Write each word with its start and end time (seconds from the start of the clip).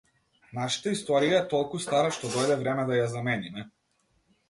Нашата 0.59 0.93
историја 0.99 1.35
е 1.41 1.43
толку 1.53 1.83
стара 1.85 2.17
што 2.19 2.35
дојде 2.39 2.59
време 2.65 2.89
да 2.91 3.01
ја 3.01 3.09
замениме. 3.17 3.71